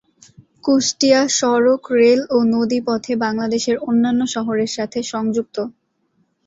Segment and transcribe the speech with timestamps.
[0.63, 5.57] কুষ্টিয়া সড়ক, রেল ও নদী পথে বাংলাদেশের অন্যান্য শহরের সাথে সংযুক্ত।